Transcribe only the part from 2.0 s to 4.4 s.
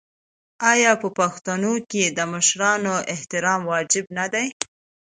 د مشرانو احترام واجب نه